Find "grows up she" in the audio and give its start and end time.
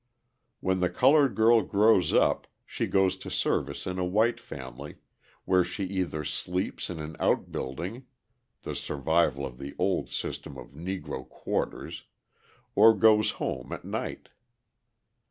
1.61-2.87